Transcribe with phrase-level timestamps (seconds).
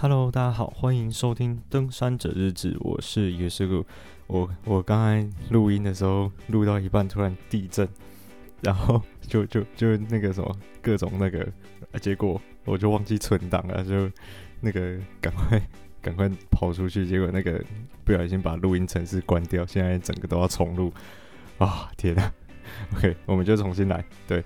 [0.00, 3.84] Hello，大家好，欢迎收听《登山者日志》，我是野师傅。
[4.28, 7.88] 我我刚才录音的时候，录到一半突然地震，
[8.60, 11.44] 然后 就就就那个什么各种那个，
[12.00, 14.08] 结果我就忘记存档了，就
[14.60, 15.60] 那个赶快
[16.00, 17.60] 赶快跑出去，结果那个
[18.04, 20.92] 不小心把录音程式关掉，现在整个都要重录
[21.58, 21.90] 啊！
[21.96, 22.32] 天哪
[22.94, 24.44] ，OK，我们就重新来，对。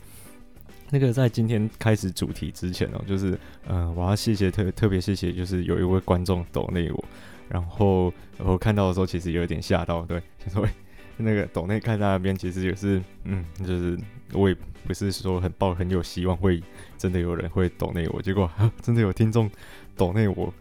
[0.93, 7.05] 那个在今天开始主题之前哦，就是呃，我要谢谢特特别谢谢，就是有一位观众抖内我，
[7.49, 10.69] 然后我看到的时候其实有点吓到，对， 所以
[11.17, 13.99] 那个抖内看那边其实也是，嗯，就是
[14.35, 16.63] 我也不是说很抱很有希望会
[16.99, 18.51] 真的有人会抖内我，结果
[18.83, 19.51] 真的有听众
[19.97, 20.53] 抖内我，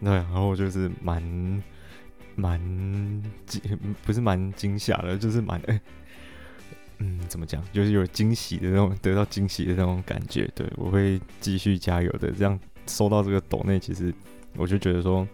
[0.00, 1.62] 对，然后就是蛮
[2.36, 2.60] 蛮
[3.46, 3.62] 惊，
[4.04, 5.58] 不是蛮惊吓的，就是蛮。
[5.62, 5.80] 欸
[7.02, 7.64] 嗯，怎么讲？
[7.72, 10.46] 就是有惊喜的那种，得到惊喜的那种感觉。
[10.54, 12.30] 对，我会继续加油的。
[12.30, 14.12] 这样收到这个抖内，其实
[14.54, 15.26] 我就觉得说，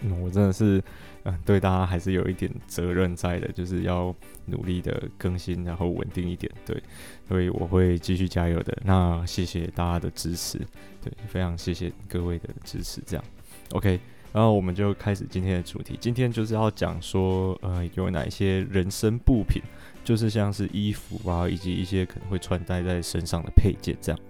[0.00, 0.82] 嗯，我真的是，
[1.22, 6.52] 嗯，对大家还是有一点责任在的，就是要努力的更新，然后稳定一点。
[6.66, 6.82] 对，
[7.26, 8.76] 所以我会继续加油的。
[8.84, 10.58] 那谢谢大家的支持，
[11.02, 13.00] 对，非常谢谢各位的支持。
[13.06, 13.24] 这样
[13.72, 13.98] ，OK，
[14.34, 15.96] 然后我们就开始今天的主题。
[15.98, 19.62] 今天就是要讲说，呃，有哪一些人生部品。
[20.02, 24.20] 就是像是衣服啊，以及一些可能会穿戴在身上的配件这样。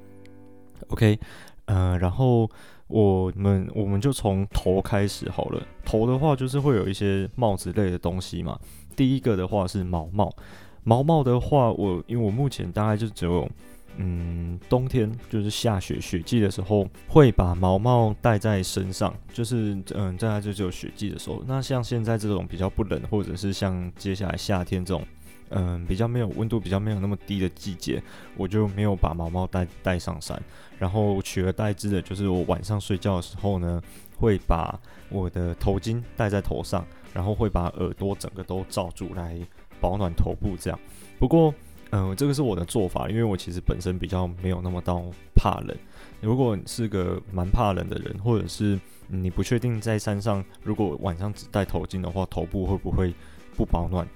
[0.89, 1.19] OK，
[1.67, 2.51] 呃，然后
[2.89, 5.63] 我们我们就从头开始好了。
[5.85, 8.59] 头的话就是会有一些帽子类的东西嘛。
[8.97, 10.35] 第一个的话是毛帽，
[10.83, 13.49] 毛帽的话我，我因为我目前大概就只有
[13.97, 21.43] 嗯冬天就是下雪雪季的时候会把毛帽戴在身上，就是嗯大概就只有雪季的时候。
[21.47, 25.07] 那像现在这种比较不冷，或者是像接下来夏天这种。
[25.51, 28.03] 嗯，比较没有温度，比较没有那么低的季节，
[28.37, 30.41] 我就没有把毛毛带带上山。
[30.79, 33.83] 然后取而代之的就是我晚上睡觉的时候呢，
[34.17, 39.39] 会把我的头巾戴在头上，然后会把耳朵整个都罩住来
[39.81, 40.57] 保暖头部。
[40.59, 40.79] 这样。
[41.19, 41.53] 不过，
[41.91, 45.05] 嗯，这个是我的做法，因为我其实本身比较没有那么到
[45.35, 45.77] 怕冷。
[46.21, 53.13] 如果你是个蛮怕冷的人，或者是你不确定在山上，如果晚上只戴头巾的话，头部会不会
[53.57, 54.07] 不保暖？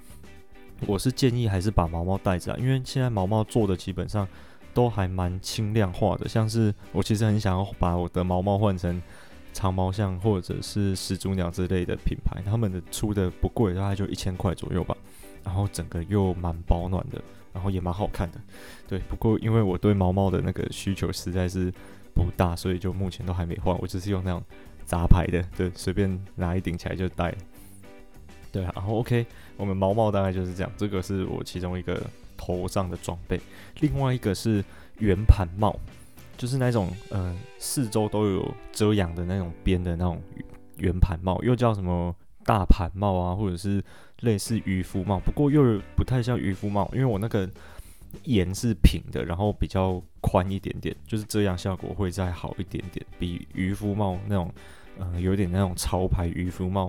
[0.86, 4.26] 我是建议还是把毛毛戴着啊，因为现在毛毛做的基本上
[4.74, 9.00] 都还蛮轻量化的，像是我其实很想要把我的毛毛换成
[9.52, 14.96] 长毛象或者是始祖鸟之类的品牌，他们的出的不贵，大概就一千块左右吧，
[15.44, 18.40] 然后整个又蛮保暖的，然后也蛮好看的。
[18.88, 21.72] 对，不过因为我对毛毛的那个需求实在是
[22.14, 24.42] 不大，所以就目前都还没换，我只是用那种
[24.84, 27.32] 杂牌的，对，随便拿一顶起来就戴。
[28.54, 29.26] 对，然后 OK，
[29.56, 30.70] 我们毛帽大概就是这样。
[30.76, 32.00] 这个是我其中一个
[32.36, 33.40] 头上的装备。
[33.80, 34.64] 另外一个是
[35.00, 35.76] 圆盘帽，
[36.36, 40.22] 就是那种嗯、四周都有遮阳的那种边的那种
[40.76, 43.82] 圆盘帽，又叫什么大盘帽啊，或者是
[44.20, 45.18] 类似渔夫帽。
[45.18, 47.50] 不过又不太像渔夫帽，因为我那个
[48.22, 54.48] 檐是平的，然后比较宽一点点，就是遮阳效果会再好一点点，比渔夫帽那种
[55.00, 56.88] 嗯、有点那种潮牌渔夫帽。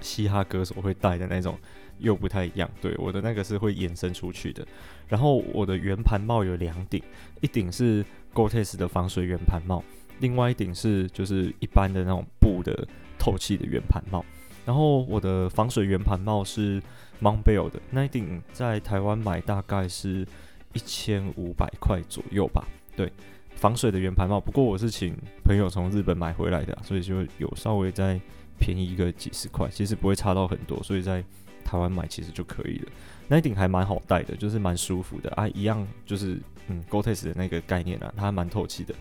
[0.00, 1.58] 嘻哈歌手会戴的那种
[1.98, 4.66] 又不太一样，对，我的那个是会延伸出去的。
[5.08, 7.02] 然后我的圆盘帽有两顶，
[7.40, 9.82] 一顶是 Gore-Tex 的防水圆盘帽，
[10.20, 12.86] 另外一顶是就是一般的那种布的
[13.18, 14.24] 透气的圆盘帽。
[14.64, 16.82] 然后我的防水圆盘帽是
[17.20, 20.26] m o n b e l l 的，那一顶在台湾买大概是
[20.72, 22.66] 一千五百块左右吧。
[22.96, 23.12] 对，
[23.56, 25.12] 防水的圆盘帽，不过我是请
[25.44, 28.20] 朋友从日本买回来的，所以就有稍微再。
[28.58, 31.22] 便宜一个几十块，其实不会差到很多，所以在
[31.62, 32.88] 台湾买其实就可以了。
[33.28, 38.94] 那一顶还蛮好戴的，就是蛮舒服的啊，一样就是嗯，Gore-Tex 的那个概念啊，它还蛮透气的。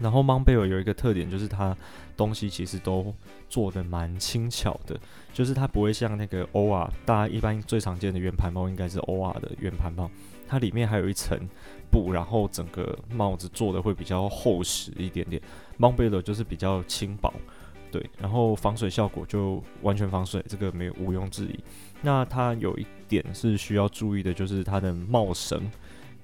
[0.00, 1.76] 然后 Monbel 有一个特点，就是它
[2.16, 3.14] 东西其实都
[3.48, 4.98] 做的蛮轻巧的，
[5.32, 10.10] 就是它不会像那个 OR，大家一般最常见的圆盘帽应该是 OR 的圆盘帽，
[10.48, 11.38] 它里面还有一层
[11.90, 15.40] 布，然后整个帽子做的会比较厚实一点点。
[15.78, 17.32] m o n b e l l 就是比较轻薄。
[17.92, 21.58] 对，然后防水效果就完全防水，这个没有毋庸置疑。
[22.02, 25.70] 那它有一点是需要注意的，就是它的帽绳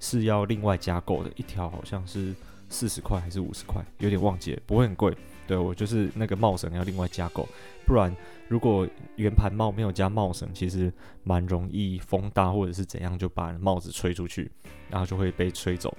[0.01, 2.35] 是要另外加购的，一条好像是
[2.69, 5.17] 四十块还是五十块，有点忘记了，不会很贵。
[5.47, 7.49] 对，我就是那个帽绳要另外加购，
[7.85, 8.15] 不然
[8.49, 8.87] 如果
[9.17, 10.93] 圆盘帽没有加帽绳，其实
[11.25, 14.51] 蛮容易风大或者是怎样就把帽子吹出去，
[14.89, 15.97] 然后就会被吹走。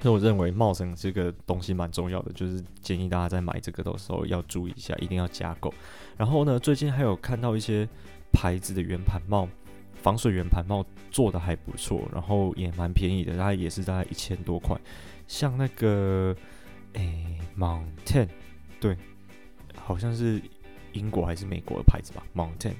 [0.00, 5.72] 所以我认为帽绳这个东西蛮重要的，就是建议大家在买这个的时候要注意一下，一定要加购。
[6.16, 7.88] 然后呢，最近还有看到一些
[8.32, 9.48] 牌子的圆盘帽，
[9.94, 14.76] 防水圆盘帽做的还不错，然后也蛮便宜的，大概也是大概一千多块。
[15.28, 16.34] 像那个
[16.94, 18.28] 诶，Mountain，
[18.82, 18.96] 对
[19.76, 20.42] 好像是
[20.92, 22.74] 英国还是美国的牌子吧，Mountain，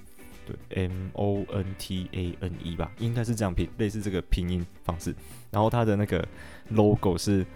[0.44, 5.14] 对，M O N T A N E 吧，应该是这样拼，类似这个拼音方式。
[5.50, 6.26] 然后它的那个
[6.70, 7.46] logo 是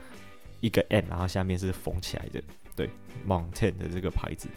[0.61, 2.43] 一个 M，然后下面是缝起来的，
[2.75, 2.89] 对
[3.27, 4.49] ，Mountain 的这个牌子。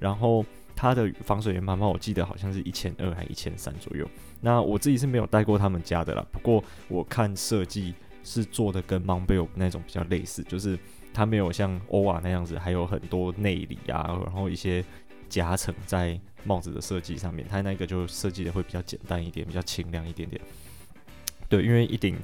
[0.00, 0.44] 然后
[0.74, 4.08] 它的防水圆盘帽，我记得好像是一千二还一千三左右。
[4.40, 7.94] 那我自己是没有戴过他们家的啦，不过我看设计
[8.24, 10.78] 是做的跟 Montbell 那种比较类似，就是
[11.14, 14.84] 它没有像欧瓦那样子，还有很多内里啊，然后一些
[15.28, 20.38] 夹层在帽子的设计上面，它那个就设计的会比较简单一点，比较清凉一点点。
[21.48, 22.18] 对，因为一顶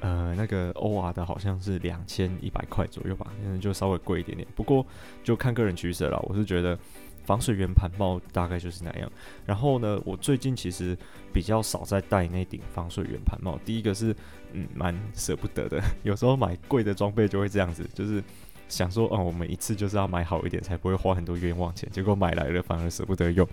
[0.00, 4.48] 呃那个欧瓦的好像是两千一百块左右吧，嗯，就稍微贵一点点。
[4.56, 4.84] 不过
[5.22, 6.76] 就看个人取舍了，我是觉得。
[7.24, 9.10] 防水圆盘帽大概就是那样。
[9.46, 10.96] 然后呢，我最近其实
[11.32, 13.58] 比较少在戴那顶防水圆盘帽。
[13.64, 14.14] 第一个是，
[14.52, 15.80] 嗯，蛮舍不得的。
[16.02, 18.22] 有时候买贵的装备就会这样子，就是
[18.68, 21.88] 想说，哦，我们一次就是要买好一点，才不会花很多冤枉钱。
[21.90, 23.46] 结果买来了反而舍不得用。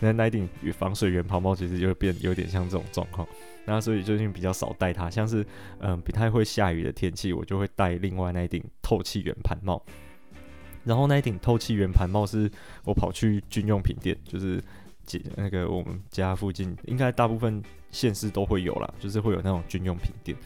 [0.00, 3.26] 那那顶防水圆盘帽其实就会变有点像这种状况。
[3.66, 5.08] 那所以最近比较少戴它。
[5.08, 5.46] 像是，
[5.78, 9.82] 嗯，不太会下雨的天气，我就会戴另外那一顶透气圆盘帽。
[10.84, 12.50] 然后那一顶透气圆盘帽是
[12.84, 14.62] 我跑去军用品店，就是
[15.36, 20.36] 那个我们家附近应该大部分县市都会有啦，就是会有那种军用品店。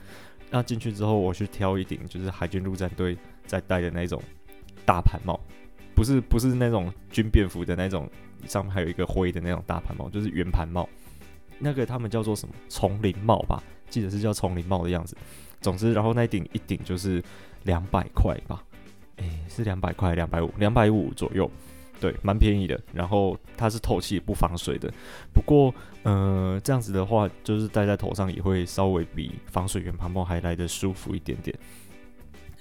[0.50, 4.22] 那进去之后，我去挑一顶就是海军陆战队在戴的那种
[4.86, 5.38] 大盘帽，
[5.94, 8.08] 不是不是那种军便服的那种，
[8.46, 10.88] 上面还有一个徽的那种大盘帽，就是圆盘帽。
[11.58, 15.16] 那个他们叫做什么丛林帽吧，记得是叫丛林帽的样子。
[15.60, 17.22] 总之，然后那一顶一顶就是
[17.64, 18.64] 两百块吧。
[19.18, 21.50] 诶、欸，是两百块，两百五，两百五左右，
[22.00, 22.80] 对，蛮便宜的。
[22.92, 24.92] 然后它是透气不防水的，
[25.32, 31.56] 不过，呃，这样子的话，就是戴在头上也会稍微比防水圆盘帽还来得舒服一点点。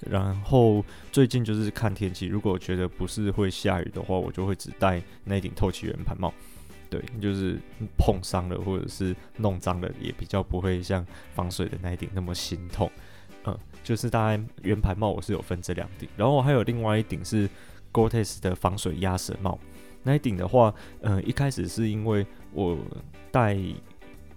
[0.08, 6.32] 然后最近就是看天气，如果觉得不是会下雨的话，我就会只戴那顶透气圆盘帽。
[6.90, 7.58] 对，就是
[7.98, 12.90] 碰伤了或者是弄脏了，也比较不会像防水的那一顶那么心痛。
[13.88, 17.48] 就是大概圆盘帽我是有分这两顶，然后还有另外一顶是
[17.90, 19.58] Gore-Tex 的防水鸭舌帽。
[20.02, 22.76] 那一顶的话，呃，一开始是因为我
[23.32, 23.56] 戴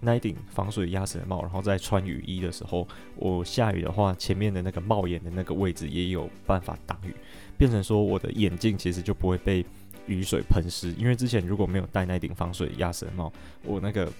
[0.00, 7.14] 那一顶防水鸭舌帽，然后在穿雨衣的时候，我下雨的话，前面的那个帽檐的那个位置也有办法挡雨，
[7.58, 9.62] 变成说我的眼镜其实就不会被
[10.06, 10.94] 雨水喷湿。
[10.96, 13.30] 因为之前如果没有戴那顶防水鸭舌帽，
[13.66, 14.10] 我那个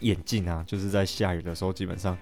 [0.00, 2.18] 眼镜啊，就是在下雨的时候基本上。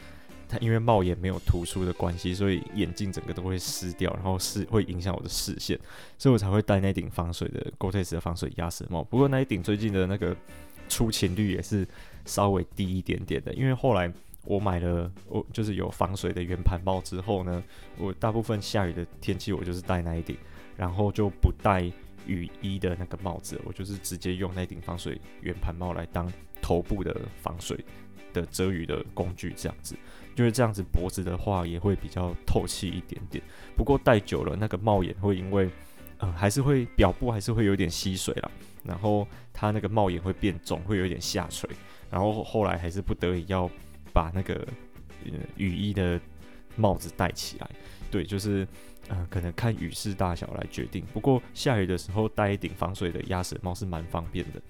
[0.53, 5.81] 它因为帽檐没有突出的关系，所以眼镜整个都会湿掉，然后是会影响我的视线，
[6.19, 9.03] 所以我才会戴那顶防水的 g o t e x 的防水鸭舌帽。
[9.03, 10.37] 不过那一顶最近的那个
[10.91, 11.89] 出勤率也是
[12.27, 14.13] 稍微低一点点的，因为后来
[14.45, 17.65] 我买了我就是有防水的圆盘帽之后呢，
[17.97, 20.37] 我大部分下雨的天气我就是戴那一顶，
[20.77, 21.91] 然后就不戴
[22.27, 27.83] 雨衣的那个帽子，我就是直接用那顶防水圆盘帽来当头部的防水
[28.35, 29.97] 的遮雨的工具，这样子。
[30.35, 33.43] 就是这样子，脖子的话也会比较透气一点点。
[33.77, 35.69] 不过戴久了，那个帽檐会因为，
[36.19, 38.51] 呃，还是会表布还是会有点吸水啦。
[38.85, 41.69] 然后它那个帽檐会变重，会有点下垂。
[42.11, 43.71] 然后后来还是不得已要
[44.13, 44.55] 把那个
[45.25, 46.21] 呃雨衣的
[46.77, 47.71] 帽子戴起来。
[48.11, 48.67] 对，就是
[49.09, 51.05] 呃，可能看雨势大小来决定。
[51.13, 54.61] 不过下雨的时候戴一顶防水的鸭舌帽是蛮方便的。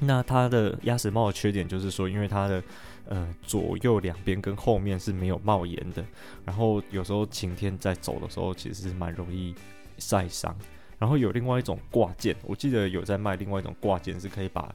[0.00, 2.62] 那它的鸭舌帽的缺点就是说，因为它的
[3.06, 6.04] 呃左右两边跟后面是没有帽檐的，
[6.44, 9.54] 然后有时候晴天在走的时候，其实是蛮容易
[9.98, 10.54] 晒伤。
[10.98, 14.74] 然后有另外一种挂件，我记得有在卖另外一种挂件，是可以把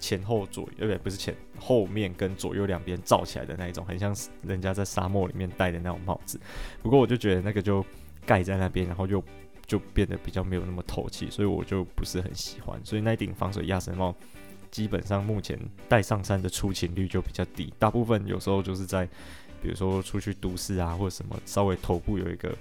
[0.00, 6.40] 前后左右，呃不是前后面跟左右两边罩起来的那一种，很像人家在沙漠里面戴的那种帽子。
[6.82, 7.84] 不过我就觉得那个就
[8.24, 9.22] 盖在那边，然后就
[9.66, 12.80] 就变得比较没有那么透气，所以我就不是很喜欢。
[12.84, 14.14] 所以那顶防水鸭舌帽。
[14.76, 19.06] 基本上目前戴上山的出勤率就比较低，大部分有时候就是在，
[19.62, 22.54] 比如说出去都市啊，或者什么稍微头部有一个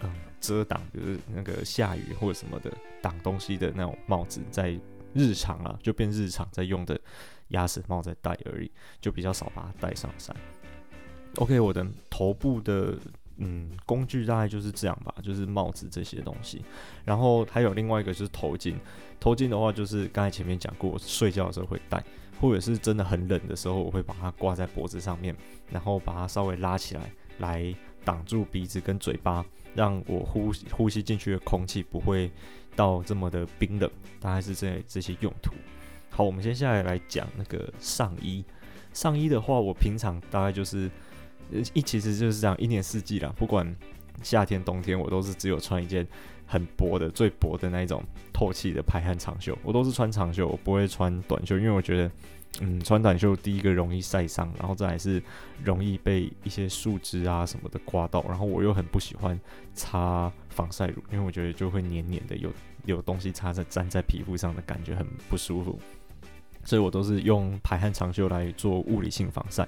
[0.00, 0.08] 嗯
[0.40, 4.78] 遮挡，比如那个下雨或者什么的挡东西的那种帽子，在
[5.12, 6.96] 日常啊就变日常在用的
[7.48, 8.70] 鸭舌帽在戴而已，
[9.00, 10.36] 就比较少把它戴上山。
[11.34, 12.96] OK，我的头部的。
[13.38, 16.64] 嗯，工具大概就是这样吧，就是帽子这些东西，
[17.04, 18.74] 然后还有另外一个就是头巾。
[19.20, 22.02] 头巾的话，就是刚才前面讲过，睡觉的时候会戴，
[22.40, 25.36] 或者是真的很冷的时候，我会把它挂在脖子上面，
[25.70, 27.74] 然后把它稍微拉起来，来
[28.04, 32.30] 挡住鼻子跟嘴巴，让我呼呼吸进去的空气不会
[32.74, 33.90] 到这么的冰冷。
[34.18, 35.52] 大概是这这些用途。
[36.08, 38.42] 好，我们接下来来讲那个上衣。
[38.94, 40.90] 上衣的话，我平常大概就是。
[41.74, 43.74] 一其实就是这样，一年四季啦，不管
[44.22, 46.06] 夏天、冬天，我都是只有穿一件
[46.46, 48.02] 很薄的、最薄的那一种
[48.32, 49.56] 透气的排汗长袖。
[49.62, 52.10] 我都是穿长袖，我不会穿短袖，因为我觉得，
[52.60, 55.22] 嗯，穿短袖第一个容易晒伤，然后再来是
[55.62, 59.38] 容易被一些树枝啊什么的刮到，然后我又很不喜欢
[59.74, 62.50] 擦防晒乳，因为我觉得就会黏黏的，有
[62.86, 65.78] 有东西擦在粘在皮肤上的感觉很不舒服。
[66.66, 69.66] 所以我都是用排汗长袖来做物理性防晒，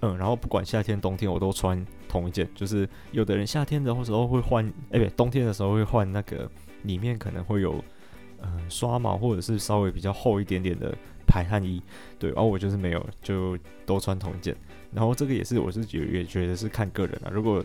[0.00, 6.50] 嗯，然后不管夏天冬天我都穿同一件，就是有的人夏天的时候会换，哎、欸，不，冬天的时候会换那个
[6.82, 7.82] 里面可能会有，
[8.42, 10.92] 嗯，刷毛或者是稍微比较厚一点点的
[11.26, 11.80] 排汗衣，
[12.18, 13.56] 对，然后我就是没有，就
[13.86, 14.54] 都穿同一件。
[14.92, 17.64] 然后这个也是我是觉也觉得是看个人啊，如果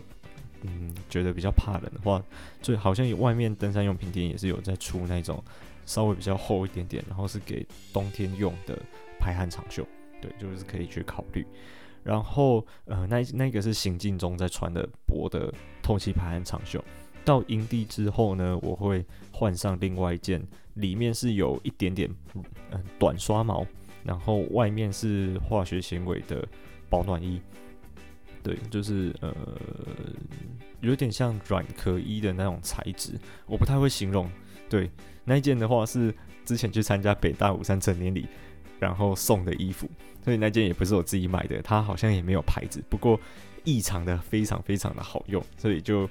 [0.62, 2.22] 嗯觉得比较怕冷的话，
[2.62, 5.42] 最好像外面登山用品店也是有在出那种。
[5.88, 8.78] 稍微比较厚一点点，然后是给冬天用的
[9.18, 9.86] 排汗长袖，
[10.20, 11.46] 对，就是可以去考虑。
[12.04, 15.52] 然后，呃，那那个是行进中在穿的薄的
[15.82, 16.84] 透气排汗长袖。
[17.24, 22.08] 到营地之后呢，我会换上另外一件，里面是有一点点
[22.70, 23.66] 嗯、短刷毛，
[24.04, 26.46] 然后外面是化学纤维的
[26.90, 27.40] 保暖衣。
[28.42, 29.34] 对，就是呃，
[30.80, 34.30] 有点像软壳衣的那种材质，我不太会形容。
[34.68, 34.90] 对，
[35.24, 38.26] 那一件的话是之前去参加北大五三成年礼，
[38.78, 39.88] 然后送的衣服，
[40.24, 43.18] 所以那件也不是我自己买的，它好像也没有牌子，不过
[43.64, 46.08] 异常的非常非常的好用，所以就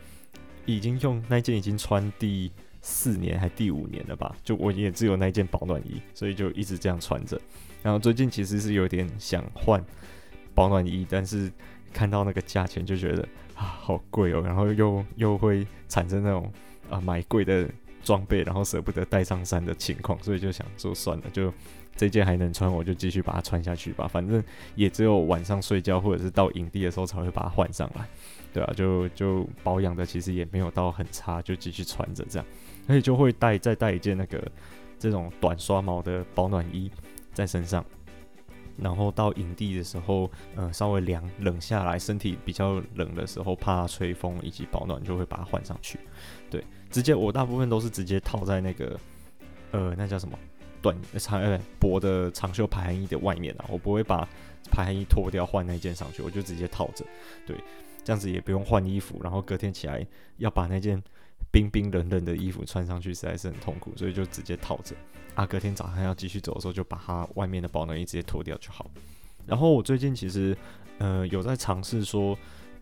[0.65, 7.39] 已经用那件已经穿第四年还第五年了吧，就我也只有那件保暖衣，所以就一直这样穿着。
[7.83, 9.83] 然后最近其实是有点想换
[10.53, 11.51] 保暖衣，但是
[11.93, 13.21] 看到那个价钱就觉得
[13.55, 16.51] 啊好贵哦，然后又又会产生那种
[16.89, 17.69] 啊买贵的。
[18.07, 21.53] 装备，然后舍不得带上山的情况，所以就想说算了，就
[21.97, 24.07] 这件还能穿，我就继续把它穿下去吧。
[24.07, 24.41] 反正
[24.75, 28.07] 也只有晚上睡觉或者是到营地的时候才会把它换上来，
[28.53, 32.47] 对啊，就就保养的其实也没有到很差，就继续穿着这样，
[32.87, 34.41] 而且就会带再带一件那个
[34.97, 36.89] 这种短刷毛的保暖衣
[37.33, 37.83] 在身上，
[38.77, 45.99] 然后到营地的时候，嗯、稍微凉冷下来，身体比较冷的时候，怕吹风以及保暖，就会把它换上去，
[46.49, 46.63] 对。
[46.97, 48.99] 直接我大部分都是直接套在那个，
[49.69, 50.35] 呃，那叫什么
[50.81, 54.27] 短长呃薄的长袖排汗衣的外面啊，我不会把
[54.71, 57.05] 排汗衣脱掉换那件上去，我就直接套着，
[57.45, 57.55] 对，
[58.03, 60.03] 这样子也不用换衣服，然后隔天起来
[60.37, 60.99] 要把那件
[61.51, 64.95] 冰冰冷冷的衣服穿上去实在是很痛苦，所以就直接套着，
[65.35, 68.89] 啊，隔天早上要继续走的时候就把它外面的保暖衣直接脱掉就好。
[69.45, 70.57] 然后我最近其实
[70.97, 72.35] 呃有在尝试说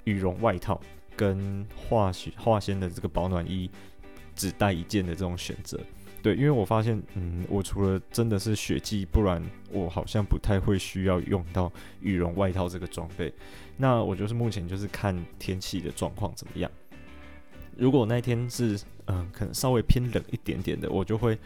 [0.05, 0.79] 羽绒外套
[1.17, 3.69] 跟化学化纤的这个保暖衣。
[4.35, 5.79] 只带一件的这种选择，
[6.21, 13.33] 对，因为我发现，嗯，我除了真的是雪季，不然我好像不太会需要用到羽绒外套这个装备。
[13.77, 16.69] 那我就是目前就是看天气的状况怎么样。
[17.77, 21.37] 如果那天是，嗯，可能稍微偏冷一点点的，我就会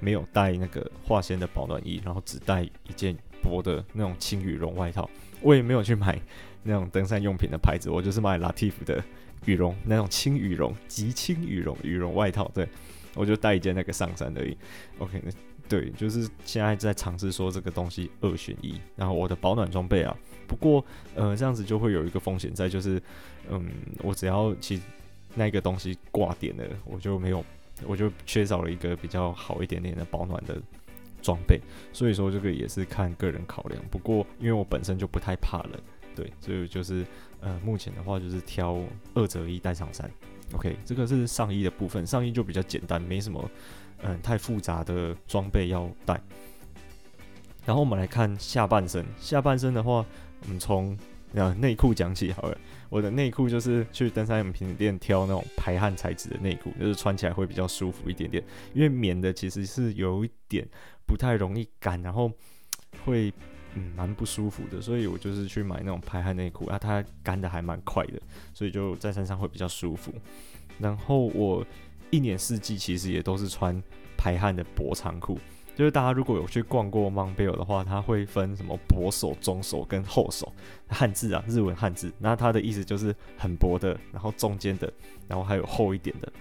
[0.00, 5.08] 没有带那个化纤的保暖衣，然后只带一件薄的那种轻羽绒外套。
[5.40, 6.20] 我也没有去买
[6.62, 9.02] 那种登山用品的牌子，我就是买 Latif 的。
[9.46, 12.68] 羽绒那种轻羽绒、极轻羽绒、羽绒外套，对，
[13.14, 14.56] 我就带一件那个上山而已。
[14.98, 15.30] OK，那
[15.68, 18.80] 对，就是现在在尝试说这个东西二选一。
[18.94, 20.84] 然后我的保暖装备啊，不过
[21.14, 23.02] 呃这样子就会有一个风险在，就是
[23.48, 23.66] 嗯，
[24.02, 24.80] 我只要其
[25.34, 27.44] 那个东西挂点了，我就没有，
[27.84, 30.60] 我就缺少了一个比较好一点点的保暖的
[31.22, 31.60] 装备。
[31.92, 33.82] 所以说这个也是看个人考量。
[33.90, 35.72] 不过因为我本身就不太怕冷。
[36.16, 37.04] 对，所以就是，
[37.40, 38.82] 呃，目前的话就是挑
[39.14, 40.10] 二折一带上山。
[40.54, 43.50] OK，这个是上衣的部分，上衣就比较简单，没什么，
[43.98, 46.18] 嗯、呃，太复杂的装备要带。
[47.66, 50.06] 然后我们来看下半身，下半身的话，
[50.42, 50.96] 我们从
[51.34, 52.56] 呃内裤讲起好了。
[52.88, 58.42] 我的内裤就是去登山用品店挑那种排汗材质的内裤，就是穿起来会比较舒服一点点，
[58.72, 60.66] 因为棉的其实是有一点
[61.06, 62.32] 不太容易干，然后
[63.04, 63.30] 会。
[63.78, 68.18] 嗯，蛮不舒服的，所以我就是去买那种排汗内裤啊，它干的还蛮快的，
[68.54, 70.10] 所以就在山上会比较舒服。
[70.78, 71.64] 然后我
[72.10, 73.80] 一年四季其实也都是穿
[74.16, 75.38] 排汗的薄长裤，
[75.74, 80.50] 就是大家如果有去逛过 m o n Bell 的话，它会分什么薄手、中手跟厚手，
[80.88, 84.90] 汉字啊，日文汉字，那它的意思就是很薄的，然后中间的，
[85.28, 86.32] 然后还有厚一点的，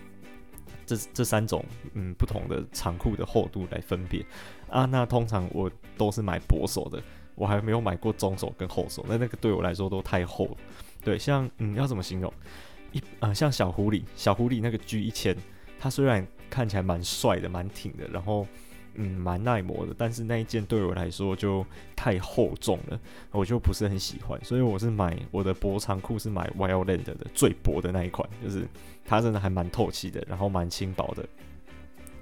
[0.86, 1.66] 这这三种
[1.96, 4.26] 嗯不同的长裤的厚度来分别
[4.70, 4.86] 啊。
[4.86, 7.04] 那通常我都是买薄手的。
[7.36, 10.58] 我还没有买过中手跟厚手，那那个对我来说都太厚了。
[11.04, 12.34] 对，像嗯，要怎么形容？
[12.92, 15.36] 一呃，像小狐狸，小狐狸那个 G 一千，
[15.80, 18.48] 它虽然看起来蛮帅的，蛮挺的，然后
[18.94, 21.66] 嗯蛮耐磨的，但是那一件对我来说就
[21.96, 23.00] 太厚重了，
[23.32, 28.66] 我就不是很喜欢，所以我是买我的薄长裤是买 Wildland 的最薄的那一款，就是
[29.04, 31.28] 它真的还蛮透气的，然后蛮轻薄的，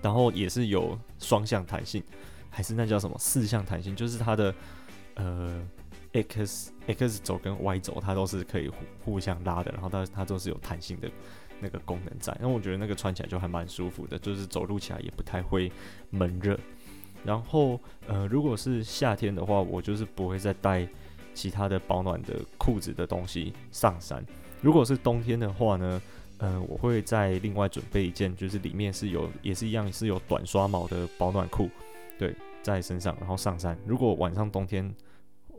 [0.01, 2.03] 然后也是有双向弹性，
[2.49, 4.53] 还是那叫什么四向弹性，就是它的
[5.15, 5.67] 呃
[6.13, 11.09] X X 轴跟 Y 轴它都是可以互互相拉的，然后它它都是有弹性的。
[11.59, 15.71] 那个功能在，那我觉得那个穿起来就还蛮舒服的，就是走路起来也不太会
[16.09, 16.59] 闷热。
[17.23, 20.85] 然后，呃，如果是夏天的话，我就是不会再带
[21.33, 24.21] 其他的保暖的裤子的东西上山。
[24.61, 26.01] 如果是冬天的话呢，
[26.39, 31.69] 呃，我会再另外准备一件，就是里面是有也是一样是有短刷毛的保暖裤，
[32.19, 33.77] 对，在身上然后上山。
[33.85, 34.91] 如果晚上冬天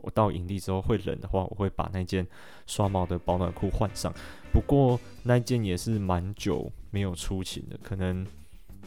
[0.01, 2.27] 我到营地之后会冷的话，我会把那件
[2.67, 4.13] 刷毛的保暖裤换上。
[4.51, 8.27] 不过那件也是蛮久没有出勤的，可能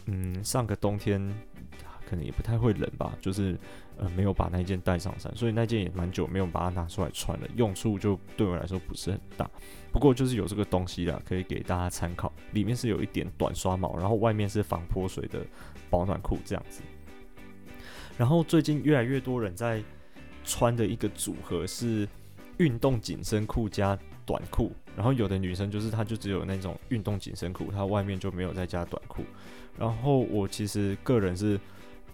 [0.07, 1.19] 嗯上个冬天
[2.09, 3.59] 可能也不太会冷吧，就是
[3.97, 9.51] 呃没有把那件带上山，所以那件也蛮久没有把它拿出来穿了，用处就对我来说不是很大。
[9.91, 15.45] 不过就是有这个东西啦，可以给大家参考，里面是有一点短刷毛，然后外面是防泼水的
[15.91, 16.81] 保暖裤这样子。
[18.19, 19.83] 然后最近越来越多人在
[20.45, 22.07] 穿的一个组合是
[22.59, 24.73] 运动紧身裤加短裤。
[24.97, 29.23] 然后有的女生就是她就只有那种运动紧身裤，她外面就没有再加短裤。
[29.79, 31.59] 然后我其实个人是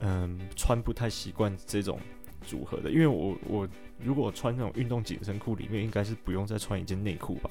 [0.01, 1.99] 嗯穿不太习惯这种
[2.43, 3.69] 组合的，因为我我
[3.99, 7.51] 如果穿那种运动紧身裤里面应该是不用再穿一件内裤吧？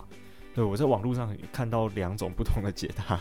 [0.54, 3.20] 对，我在网络上看到两种不同的解答，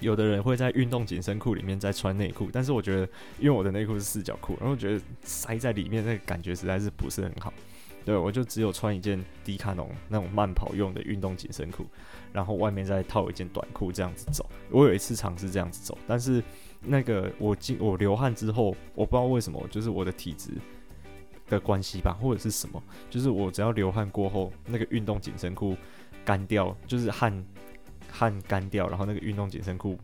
[0.00, 7.52] 有的人会在运动紧身裤里面再穿内裤，但是我觉得因为我的内裤是四角裤，然后我觉得塞在里面那个感觉实在是不是很好。
[8.02, 11.84] 对，我就只有穿一件迪卡侬那种慢跑用的运动紧身裤，
[12.32, 14.48] 然后外面再套一件短裤这样子走。
[14.70, 16.42] 我有一次尝试这样子走，但是
[16.80, 20.52] 那个我进我流汗之后，我不知道为什么，就是我的体质
[21.46, 25.76] 的关系吧，或者是什么，就是我只要流汗过后，那个运动紧身裤
[26.24, 27.44] 干掉，就是汗
[28.10, 29.98] 汗干掉，然后那个运动紧身裤，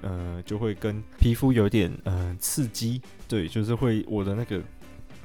[0.00, 4.62] 呃，就会跟皮肤有点呃刺激，对，就是会我的那个。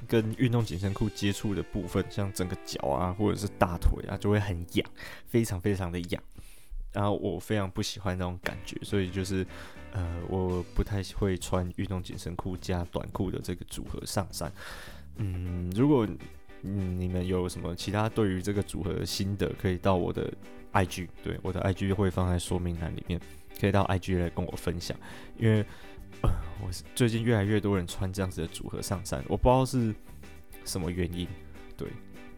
[0.08, 4.88] 跟运动紧身裤接触的部分，像整个脚啊，或者是大腿啊，就会很痒，
[5.26, 6.22] 非常非常的痒。
[6.92, 9.44] 然后我非常不喜欢那种感觉，所以就是，
[9.94, 14.52] 呃，我不太会穿运动紧身裤加短裤的这个组合上山。
[15.16, 16.08] 嗯，如果
[16.62, 20.32] 嗯你们有什么其他对于这个组合的心得，可以到我的
[20.76, 23.20] IG，对，我的 IG 会放在说明栏里面，
[23.60, 24.96] 可以到 IG 来跟我分享，
[25.38, 25.66] 因为。
[26.22, 26.30] 呃，
[26.62, 29.94] 我最近越来越多人穿这样子的组合上山，我不知道是
[30.64, 31.28] 什么原因，
[31.76, 31.90] 对，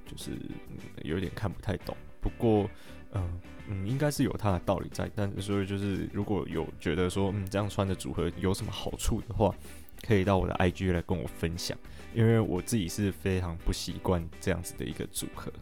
[0.03, 1.95] 就是、嗯、有点看不太懂。
[2.19, 2.67] 不过，
[3.11, 5.07] 嗯嗯，应该是有它的道理在。
[5.15, 9.53] 但所以就是，如果有觉得说，嗯，这样穿的组合有什么好处的话，
[10.01, 11.77] 可以到我的 IG 来跟我分享，
[12.15, 15.53] 因为我自己是非常不习惯这样子的一个组合。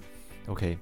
[0.48, 0.78] OK，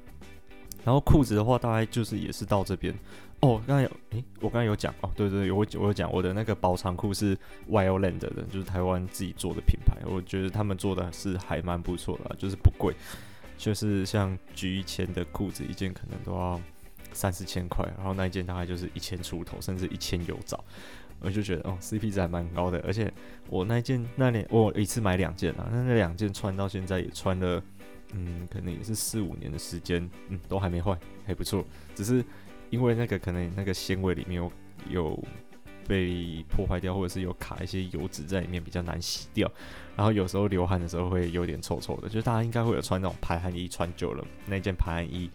[0.83, 2.93] 然后裤子的话，大概就是也是到这边。
[3.39, 7.37] 哦，刚才有，诶、我刚才有讲哦，对对对，我我有讲我的那个薄长裤是
[7.69, 12.93] Wildland 的，就是台湾自己做的品牌，我觉得他们做的是还蛮不错的，就是不贵，
[13.57, 16.57] 就是像 G 一千的裤子一件可能都要
[17.11, 20.63] 三四千块，然后那一件大概就是一千出头，甚至一千有找，
[21.19, 23.11] 我就觉得哦，CP 值还蛮高的，而且
[23.49, 27.61] 我那一件那年我一次买两件啊，那那两件穿到现在也穿了，
[28.13, 32.23] 嗯，可能也是四五年的时间，嗯，都还没坏，还不错，只是。
[32.69, 34.52] 因为那个可能那个纤维里面有
[34.89, 35.23] 有
[35.88, 39.47] 被破坏掉，或者是有卡一些油脂在里面，比较难洗掉。
[39.95, 45.30] 然后有时候流汗的时候会有点臭臭的，就是大家应该会有穿那种排汗衣，穿久了那件排汗衣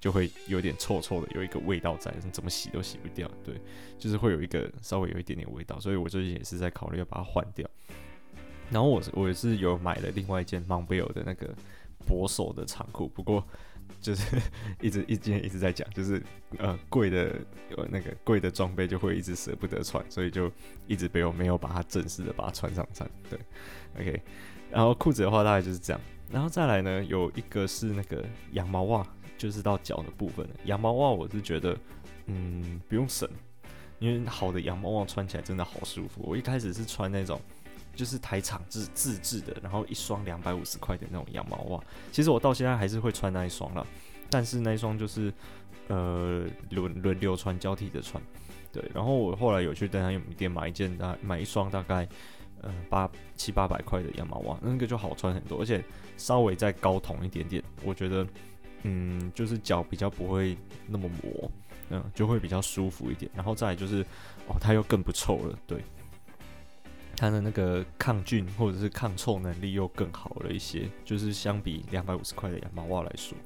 [0.00, 3.30] 就会有点臭臭的，有一个味道在，怎么洗都洗不掉。
[3.44, 3.54] 对，
[3.96, 7.70] 就是会有一个稍微有一点点味道，所以我最近也是在考虑要把它换掉。
[8.68, 11.54] 然后我我也是有买了另外一件 Montbell 的那个
[12.06, 13.44] 薄手的长裤，不过。
[14.00, 14.40] 就是
[14.80, 16.22] 一直一直一直在讲，就是
[16.58, 17.34] 呃贵的
[17.76, 20.50] 有那个贵的装备就会一直舍不得穿，所以就
[20.86, 23.10] 一直没有没有把它正式的把它穿上山。
[23.28, 23.38] 对
[23.98, 24.22] ，OK，
[24.70, 29.04] 然后裤子的话大概就是这样，然后再来呢有一个是那个羊毛袜，
[29.36, 30.48] 就是到脚的部分。
[30.66, 31.76] 羊毛袜我是觉得
[32.26, 33.28] 嗯不用省，
[33.98, 36.22] 因为好的羊毛袜穿起来真的好舒服。
[36.22, 37.38] 我一开始是穿那种。
[38.00, 41.84] 就是台厂自自制的，然后一双两百五十块的那种羊毛袜。
[42.10, 43.86] 其实我到现在还是会穿那一双了，
[44.30, 45.30] 但是那一双就是
[45.88, 48.22] 呃轮轮流穿，交替着穿。
[48.72, 52.08] 对，然后我后来有去登山用品店买一件，大买一双大概
[52.62, 55.84] 呃八七八百块的羊毛袜，那个就好穿很多，而且
[56.16, 58.26] 稍微再高筒一点点，我觉得
[58.84, 61.50] 嗯就是脚比较不会那么磨，
[61.90, 63.30] 嗯就会比较舒服一点。
[63.34, 64.02] 然后再来就是
[64.46, 65.84] 哦它又更不臭了，对。
[67.20, 73.36] 它的那个抗菌或者是抗臭能力又更好了一些，就是相比两百五十块的羊毛袜来说。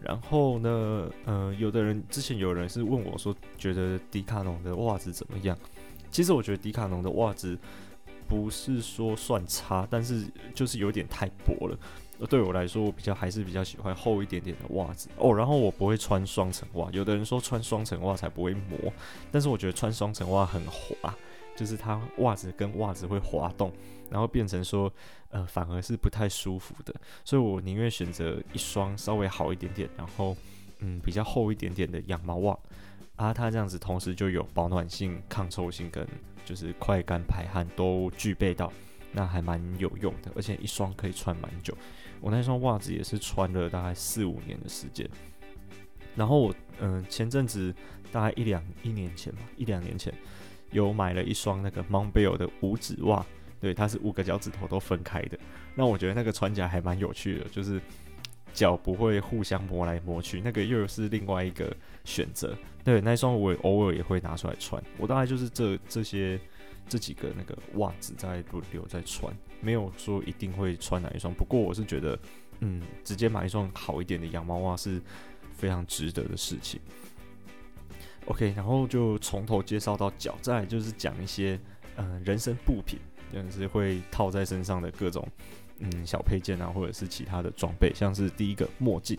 [0.00, 5.56] 然后呢，呃，有的人之前有人是问我说，觉得迪卡侬的袜子怎么样？
[6.10, 7.56] 其实我觉得迪卡侬的袜子
[8.26, 11.78] 不是说算差，但是就是有点太薄了。
[12.28, 15.32] 对我来说，我比较还是比较喜欢厚一点点的袜子哦。
[15.32, 18.92] 然后我不会穿双层袜，有的人说穿双层袜才不会磨，
[19.30, 21.14] 但是我觉得穿双层袜很滑。
[21.54, 23.72] 就是它袜子跟袜子会滑动，
[24.10, 24.92] 然后变成说，
[25.30, 30.36] 呃，反而是不太舒服的，所以我宁愿选择一双稍微好一点点，然后
[30.80, 32.58] 嗯比较厚一点点的羊毛袜，
[33.16, 36.06] 啊，它这样子同时就有保暖性、抗臭性跟
[36.44, 38.72] 就是快干排汗都具备到，
[39.12, 41.76] 那还蛮有用的，而且一双可以穿蛮久。
[42.20, 45.08] 我那双袜子也是穿了大概四五年的时间，
[46.16, 47.72] 然后我嗯、前阵子
[48.10, 50.12] 大概一两一年前吧，一两年前。
[50.72, 53.24] 有买了一双那个 monbell 的五指袜，
[53.60, 55.38] 对，它是五个脚趾头都分开的。
[55.74, 57.80] 那我觉得那个穿起来还蛮有趣的，就是
[58.52, 62.56] 脚不会互相磨来磨去，那个又是另外一个选择。
[62.84, 64.82] 对，那双我偶尔也会拿出来穿。
[64.98, 66.38] 我大概就是这这些
[66.88, 71.32] 这几个那个袜子在轮流在穿，没有说一定会穿哪一双。
[71.32, 72.18] 不过我是觉得，
[72.60, 75.00] 嗯，直接买一双好一点的羊毛袜是
[75.54, 76.80] 非常值得的事情。
[78.26, 81.58] OK，然后就从头介绍到脚，再就是讲一些
[81.96, 82.98] 嗯、人身部品，
[83.32, 85.26] 就是会套在身上的各种
[85.80, 89.18] 嗯小配件啊，或者是其他的装备，像是第一个墨镜，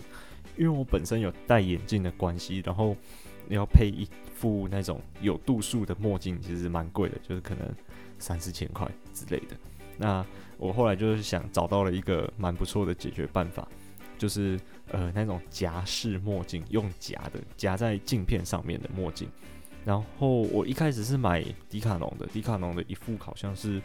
[0.57, 2.95] 因为我本身有戴眼镜的关系，然后
[3.49, 7.69] 要配一副那种有度数的墨镜，其实蛮贵的，就是可能
[8.17, 9.55] 三四千块之类的。
[9.97, 10.25] 那
[10.57, 13.67] 我后来就是想找到了一个蛮不错的解决办法。
[14.15, 14.57] 就是
[14.93, 19.27] 呃那种夹式墨镜，用夹的夹在镜片上面的墨镜。
[19.83, 23.81] 然后我一开始是买迪卡侬的，迪卡侬的一副好像是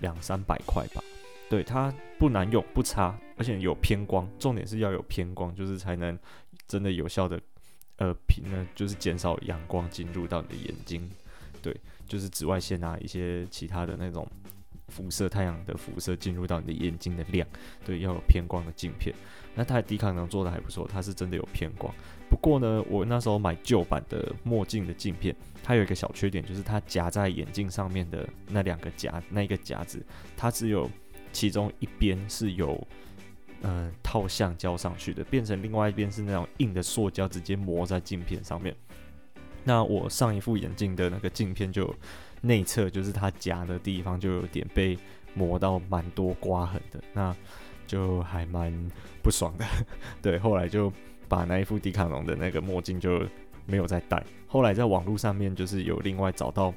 [0.00, 1.02] 两三百块吧。
[1.50, 4.28] 对，它不难用，不差，而且有偏光。
[4.38, 6.16] 重点是要有偏光，就是才能
[6.68, 7.40] 真的有效的
[7.96, 11.10] 呃平呢，就是减少阳光进入到你的眼睛。
[11.60, 11.74] 对，
[12.06, 14.28] 就是紫外线啊，一些其他的那种。
[14.88, 17.46] 辐射太阳的辐射进入到你的眼睛的亮，
[17.84, 19.14] 对，要有偏光的镜片。
[19.54, 21.92] 那它的迪卡侬做的还不错，它是真的有偏光。
[22.28, 30.04] 不过呢，我那时候买旧版的墨镜的镜片，它有一个小缺点，就是它夹在眼镜上面的那两个夹，那一个夹子，
[30.36, 30.90] 它只有
[31.32, 32.86] 其中一边是有
[33.62, 38.74] 嗯、套橡胶上去的，变成另外一边是那种硬的塑胶，直接磨在镜片上面。
[39.62, 41.94] 那我上一副眼镜的那个镜片就。
[42.44, 44.98] 内侧就是它夹的地方，就有点被
[45.32, 47.34] 磨到蛮多刮痕的，那
[47.86, 48.70] 就还蛮
[49.22, 49.64] 不爽的。
[50.20, 50.92] 对，后来就
[51.26, 53.26] 把那一副迪卡侬的那个墨镜就
[53.64, 54.22] 没有再戴。
[54.46, 56.72] 后来在网络上面就是有另外找到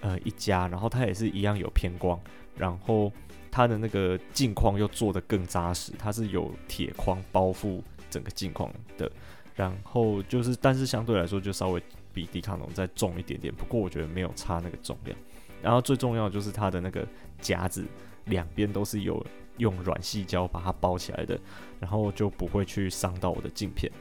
[0.00, 2.20] 呃一家，然后它也是一样有偏光，
[2.56, 3.12] 然后
[3.50, 9.08] 它的那个镜框又做得更扎实，它是有铁框包覆整个镜框的。
[9.54, 11.80] 然后就是，但是相对来说就稍微。
[12.16, 15.14] 比迪卡侬再重一点点，不过我觉得没有差那个重量。
[15.62, 17.06] 然后最重要的就是它的那个
[17.42, 17.84] 夹子
[18.24, 19.24] 两边都是有
[19.58, 21.38] 用软细胶把它包起来的，
[21.78, 23.92] 然后就不会去伤到我的镜片。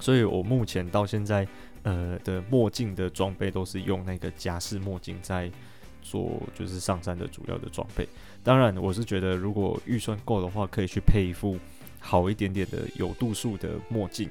[0.00, 1.46] 所以我目前到现在
[1.84, 5.48] 呃的墨镜的装备都是用那个夹式墨镜在
[6.02, 8.08] 做，就是上山的主要的装备。
[8.42, 11.56] 当然，我是觉得如果预算够的话，可以去配一副
[12.00, 14.28] 好一点点的有度数的墨镜。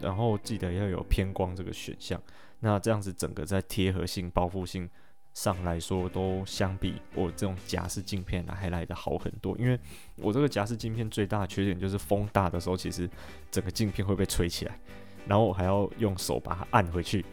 [0.00, 2.20] 然后记得要有偏光这个选项，
[2.60, 4.88] 那这样子整个在贴合性、包覆性
[5.34, 9.56] 上来说，都相比我这种夹式镜片还来得好很多。
[9.58, 9.78] 因为
[10.16, 13.08] 我这个夹式镜片最大的缺点就是风大的时候，其实
[13.50, 14.78] 整个镜片会被吹起来，
[15.26, 17.24] 然后我还要用手把它按回去。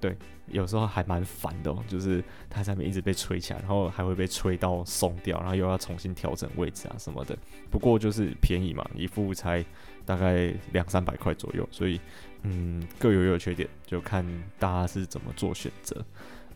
[0.00, 0.16] 对，
[0.48, 7.36] 有时候还蛮烦的，就是它上面一直被吹起来，然后还会被吹到松掉，然后又要重新调整位置啊什么的。
[7.70, 9.64] 不过就是便宜嘛，一副才
[10.04, 12.00] 大概两三百块左右，所以
[12.42, 14.24] 嗯各有优缺点，就看
[14.58, 16.04] 大家是怎么做选择。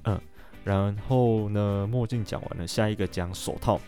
[0.05, 0.20] 嗯，
[0.64, 3.81] 然后呢，墨镜讲完了，下一个讲手套。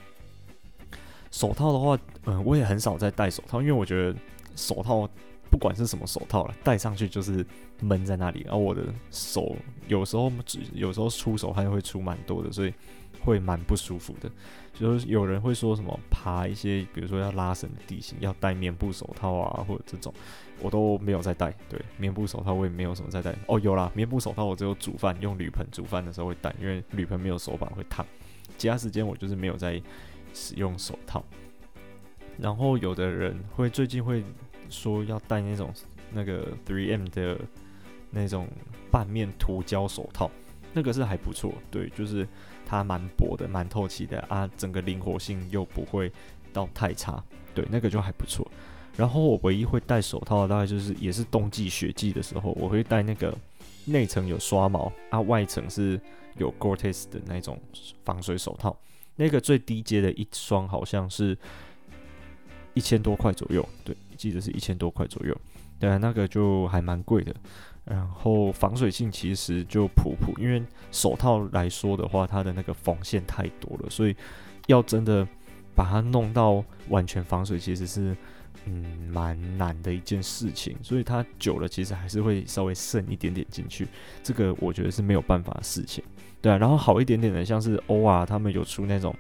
[1.31, 4.19] 手套的话，嗯，我也很少在戴手套，因为我觉得
[4.57, 5.09] 手套。
[5.53, 7.45] 不管是什么手套了，戴上去就是
[7.83, 9.55] 闷在那里，然后我的手
[9.87, 12.73] 有时候只有时候出手汗会出蛮多的，所以
[13.21, 14.31] 会蛮不舒服的。
[14.73, 20.13] 就是有人会说什么爬一些，比如说要拉绳的地形要戴棉布手套啊，或者这种，
[20.61, 21.55] 我都没有在戴。
[21.69, 23.35] 对，棉布手套我也没有什么在戴。
[23.47, 28.07] 哦，有啦，棉布手套我只有煮饭用铝盆煮饭的时候会戴，因为铝盆没有手把会烫。
[28.57, 29.81] 其他时间我就是没有在
[30.33, 31.23] 使用手套。
[32.39, 34.25] 然后有的人会最近会。
[34.73, 35.73] 说要戴那种
[36.11, 37.39] 那个 3M 的
[38.11, 38.49] 那种
[38.91, 40.31] 半面涂胶手套，
[40.73, 42.27] 那个是还不错，对，就是
[42.67, 46.11] 它蛮薄的，蛮透气的啊，整个灵活性又不会
[46.53, 47.23] 到太差，
[47.55, 48.51] 对，那个就还不错。
[48.97, 53.37] 然后我唯一会戴手套，大概就是也是冬季雪季的时候，我会戴那个
[53.87, 55.99] 内层有刷毛啊，外层是
[56.37, 57.59] 有 Gore-Tex 的那种
[58.05, 58.77] 防水手套。
[59.17, 61.37] 那个最低阶的一双好像是
[62.75, 65.37] 一千多块左右，对，记得是一千多块左右。
[65.79, 67.35] 对啊，那个就还蛮贵的。
[67.85, 74.15] 然后防水性其实就普普，因为手套来说的话，它的那个缝线太多了，所以
[74.67, 75.27] 要真的
[75.75, 78.17] 把它弄到完全防水，其实是。
[78.65, 83.89] 嗯，蛮难的一件事情，所以它久了其实还是会稍微渗一点点进去，
[84.23, 86.05] 这个我觉得是没有办法的事情，
[86.41, 86.57] 对啊。
[86.59, 89.13] 然后好一点点的，像是 OR 他们有出那种，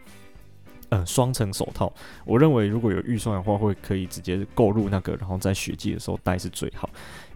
[0.94, 1.90] 嗯，双层手套，
[2.26, 6.86] 我认为如果有预算的话，会可以直接购入那个，然后在雪季的时候戴是最好，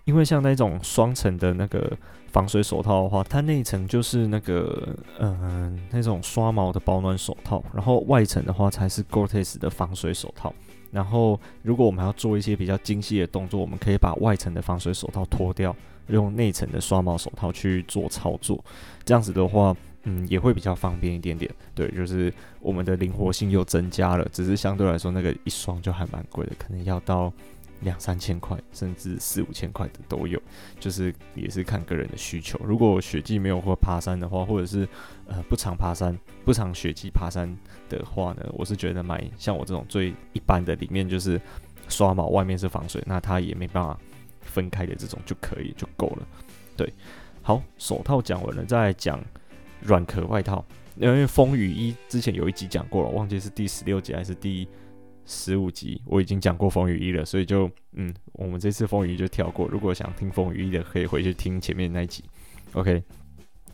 [0.05, 1.91] 因为像那种双层的那个
[2.31, 10.53] 防水手套的话，它内层就是那个，嗯，那种刷毛的保暖手套，然后外层的话才是 Gore-Tex 的防水手套。
[10.93, 15.75] 然后，如果我们要做一些比较精细的动作，我们可以把外层的防水手套脱掉，
[16.09, 18.63] 用内层的刷毛手套去做操作。
[19.05, 19.75] 这样子的话，
[20.07, 21.55] 嗯，也会比较方便一点点。
[21.75, 24.27] 对，就是我们的灵活性又增加了。
[24.33, 27.33] 只是相对来说，那个一双就还蛮贵的，可能要到。
[27.81, 30.41] 两三千块，甚至四五千块的都有，
[30.81, 32.59] 就是也是看个人的需求。
[32.65, 34.89] 如果雪季没有或爬山的话，或者是
[35.27, 37.55] 呃不常爬山、不常雪季爬山
[37.91, 41.39] 的话呢，我是觉得买像我这种最一般的，里面就是
[41.87, 44.01] 刷毛，外面是防水，那它也没办法
[44.41, 46.27] 分开的这种就可以就够了。
[46.79, 46.91] 对，
[47.43, 49.23] 好，手套讲完了，再讲
[49.81, 50.65] 软壳外套。
[50.97, 54.67] 因为风雨衣之前有一集讲过了，忘记是第十六集还是第。
[55.29, 59.67] 十五集我已经讲过风雨衣了，所以就嗯，我们这次风雨衣就跳过。
[59.67, 62.23] 如果想听风雨衣的，可以回去听前面那一集。
[62.75, 63.03] OK，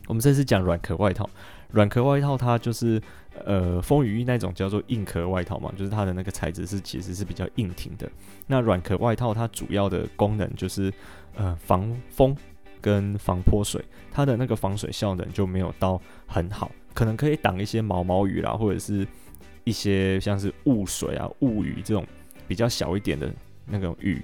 [0.07, 1.29] 我们这次讲软壳外套。
[1.69, 2.99] 软壳外套它就是
[3.45, 8.11] 呃风雨衣那种叫做硬壳外套嘛，就是它的那个材质是其实是比较硬挺的。
[8.47, 10.91] 那软壳外套它主要的功能就是
[11.35, 12.35] 呃防风
[12.83, 19.07] 跟防泼水，它的那个防水效能就没有到很好，可能可以挡一些毛毛雨啦，或者是。
[19.65, 22.05] 一些像是雾水啊、雾雨这种
[22.49, 23.33] 比较小一点的
[23.65, 24.21] 那种雨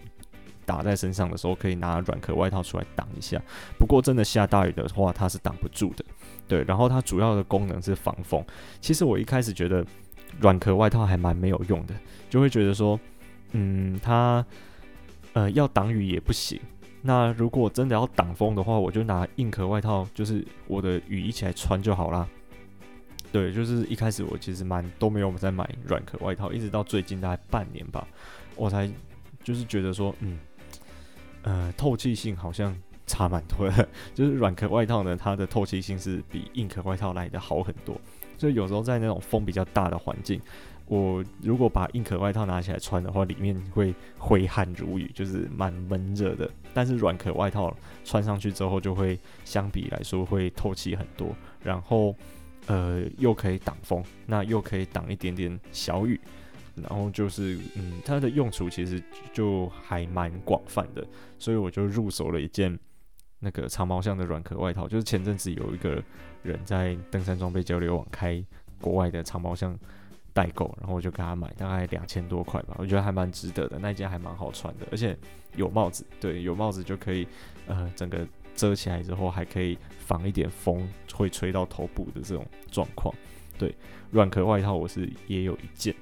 [0.65, 3.41] 打在身上的时候，可以拿软壳外套出来挡一下。
[3.77, 6.03] 不过真的下大雨的话，它是挡不住的。
[6.45, 8.43] 对，然后它主要的功能是防风。
[8.81, 9.81] 其实我一开始觉得
[10.41, 11.95] 软壳外套还蛮没有用的，
[12.29, 12.99] 就会觉得说，
[13.53, 14.45] 嗯，它
[15.31, 16.59] 呃要挡雨也不行。
[17.01, 22.27] 那如果真的要挡风的话，我就拿硬壳外套，就是我的雨衣起来穿就好啦。
[23.31, 28.07] 对，就是一开始我其实蛮都没有在买软壳外套，一直到最近大概半年吧，
[28.55, 28.89] 我才
[29.43, 30.39] 就是觉得说，嗯，
[31.43, 33.87] 呃，透气性好像差蛮多的。
[34.15, 37.95] 就是软壳外套呢，它的透气性是比硬壳外套来的好很多。
[38.37, 40.41] 所以有时候在那种风比较大的环境，
[40.89, 46.51] 我如果把硬壳外套拿起来穿的话，里面会挥汗如雨，就是蛮闷热的。
[46.73, 47.73] 但是软壳外套
[48.03, 52.13] 穿上去之后，就会相比来说会透气很多，然后。
[52.67, 56.19] 呃，又可以挡风，那又可以挡一点点小雨，
[56.75, 59.01] 然后就是，嗯，它的用处其实
[59.33, 61.03] 就还蛮广泛的，
[61.39, 62.77] 所以我就入手了一件
[63.39, 64.87] 那个长毛象的软壳外套。
[64.87, 66.03] 就是前阵子有一个
[66.43, 68.43] 人在登山装备交流网开
[68.79, 69.75] 国外的长毛象
[70.39, 73.77] 代购，然后我就给他买，大概两千多块吧，我觉得还蛮值得的。
[73.79, 75.17] 那件还蛮好穿的，而且
[75.55, 77.27] 有帽子，对，有帽子就可以，
[77.67, 78.25] 呃，整个。
[78.55, 83.15] 遮起来之后，还可以防一点风会吹到头部的这种状况。
[83.57, 83.73] 对，
[84.11, 85.95] 软壳外套我是也有一件。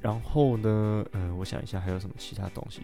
[0.00, 2.82] 然后呢，呃，我想一下还有什么其他东西，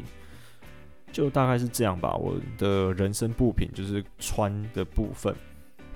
[1.12, 2.16] 就大概是这样吧。
[2.16, 5.32] 我的人生部品就是穿的部分，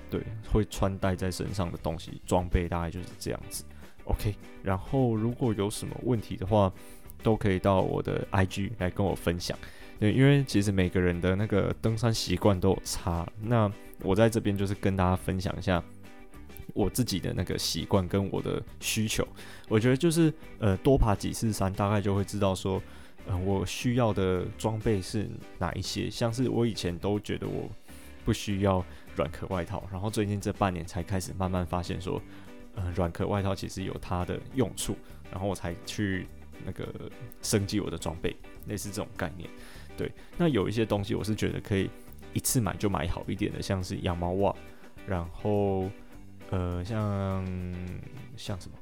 [0.09, 3.65] 对，会穿戴在身上的东西，装备大概就是这样子。
[4.09, 6.71] OK，然后如果有什么问题的话，
[7.23, 9.57] 都可以到我的 IG 来跟我分享。
[9.99, 13.27] 对，因为其实每个人的那个登山习惯都有差。
[13.41, 15.83] 那我在这边就是跟大家分享一下
[16.73, 19.27] 我自己的那个习惯跟我的需求。
[19.67, 22.81] 我觉得就是呃多爬几次山，大概就会知道说，
[23.27, 26.09] 呃我需要的装备是哪一些。
[26.09, 27.69] 像是我以前都觉得我
[28.23, 28.83] 不需要
[29.15, 32.21] 软壳外套，然后最近这半年才开始慢慢发现说，
[32.95, 34.95] 软壳外套其实有它的用处，
[35.31, 36.27] 然后我才去
[36.65, 36.87] 那个
[37.41, 38.35] 升级我的装备，
[38.67, 39.49] 类似这种概念。
[39.97, 41.89] 对，那有一些东西我是觉得可以
[42.33, 44.55] 一次买就买好一点的，像是羊毛袜，
[45.05, 45.89] 然后
[46.49, 47.45] 呃像
[48.37, 48.77] 像什么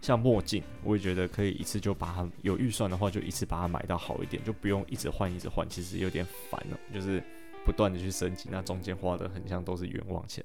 [0.00, 6.78] 像墨镜，我也觉得可以一次就把它有预算的话就一次把它买到好一点，就不用一直换一直换，其实有点烦了。
[6.92, 7.22] 就是
[7.64, 10.42] 不断的去升级，那中间花的很像都是冤枉钱。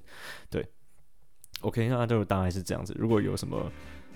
[0.50, 0.67] 对
[1.65, 2.95] ，OK，那就大概是这样子。
[2.97, 3.71] 如果有什么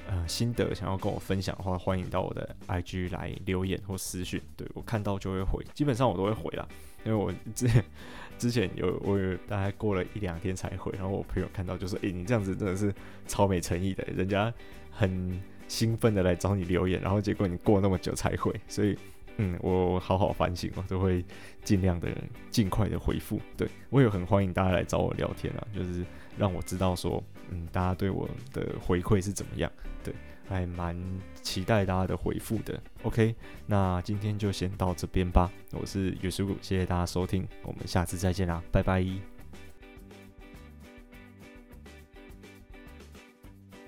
[0.08, 6.68] 呃心得想要跟我分享的话，欢迎到我的 IG 来留言或私讯，对，我看到就会回，基本上我都会回啦，
[7.04, 7.84] 因为我之前
[8.38, 12.94] 之前有我有大概过了一两天才回，然后我朋友看到就说：“诶、你这样子真的是
[13.28, 14.54] 超没诚意的，人家
[14.92, 18.98] 很。”兴奋的来找你留言，然后结果你过那么久才回，所以，
[19.38, 21.24] 嗯，我好好反省哦，都会
[21.64, 22.10] 尽量的
[22.50, 23.40] 尽快的回复。
[23.56, 26.04] 对，我也很欢迎大家来找我聊天啊，就是
[26.40, 29.72] 让我知道说，嗯，大家对我的回馈是怎么样。
[30.04, 30.14] 对，
[30.48, 30.96] 还蛮
[31.42, 32.82] 期待大家的回复的。
[33.04, 33.36] OK，
[33.66, 35.52] 那今天就先到这边吧。
[35.72, 39.39] 我是月叔，谢谢大家收听，我们下次再见啦，拜拜。